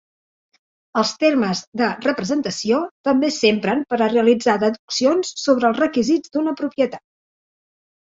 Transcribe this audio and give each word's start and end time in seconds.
Els 0.99 1.09
Termes 1.23 1.59
de 1.81 1.89
Representació 2.05 2.79
també 3.09 3.29
s'empren 3.35 3.83
per 3.91 3.99
a 3.99 4.07
realitzar 4.13 4.55
deduccions 4.63 5.31
sobre 5.43 5.69
els 5.71 5.83
requisits 5.85 6.35
d'una 6.39 6.55
propietat. 6.63 7.05